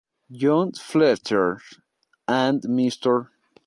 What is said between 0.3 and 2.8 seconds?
John Fletcher and